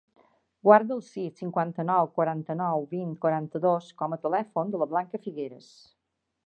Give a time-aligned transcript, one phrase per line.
[0.67, 5.75] Guarda el sis, cinquanta-nou, quaranta-nou, vint, quaranta-dos com a telèfon de la Blanca Figueras.